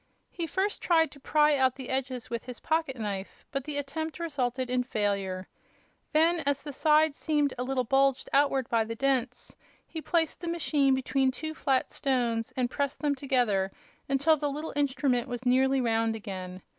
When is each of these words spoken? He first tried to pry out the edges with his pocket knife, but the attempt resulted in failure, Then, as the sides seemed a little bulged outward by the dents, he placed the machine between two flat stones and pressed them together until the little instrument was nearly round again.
He 0.31 0.47
first 0.47 0.81
tried 0.81 1.11
to 1.11 1.19
pry 1.19 1.55
out 1.55 1.75
the 1.75 1.89
edges 1.89 2.27
with 2.27 2.45
his 2.45 2.59
pocket 2.59 2.95
knife, 2.95 3.45
but 3.51 3.65
the 3.65 3.77
attempt 3.77 4.17
resulted 4.17 4.67
in 4.67 4.81
failure, 4.81 5.47
Then, 6.11 6.39
as 6.39 6.63
the 6.63 6.73
sides 6.73 7.15
seemed 7.15 7.53
a 7.55 7.63
little 7.63 7.83
bulged 7.83 8.27
outward 8.33 8.67
by 8.67 8.83
the 8.83 8.95
dents, 8.95 9.55
he 9.85 10.01
placed 10.01 10.41
the 10.41 10.47
machine 10.47 10.95
between 10.95 11.29
two 11.29 11.53
flat 11.53 11.91
stones 11.91 12.51
and 12.57 12.67
pressed 12.71 13.01
them 13.03 13.13
together 13.13 13.71
until 14.09 14.37
the 14.37 14.49
little 14.49 14.73
instrument 14.75 15.27
was 15.27 15.45
nearly 15.45 15.79
round 15.79 16.15
again. 16.15 16.63